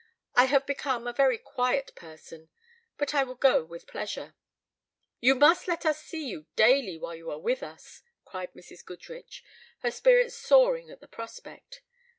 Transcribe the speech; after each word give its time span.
"I 0.33 0.45
have 0.45 0.65
become 0.65 1.05
a 1.05 1.13
very 1.13 1.37
quiet 1.37 1.93
person, 1.93 2.49
but 2.97 3.13
I 3.13 3.23
will 3.23 3.35
go 3.35 3.63
with 3.63 3.85
pleasure." 3.85 4.33
"You 5.19 5.35
must 5.35 5.67
let 5.67 5.85
us 5.85 6.01
see 6.01 6.27
you 6.27 6.47
daily 6.55 6.97
while 6.97 7.13
you 7.13 7.29
are 7.29 7.37
with 7.39 7.61
us," 7.61 8.01
cried 8.25 8.51
Mrs. 8.53 8.83
Goodrich, 8.83 9.43
her 9.83 9.91
spirits 9.91 10.35
soaring 10.35 10.89
at 10.89 11.01
the 11.01 11.07
prospect. 11.07 11.83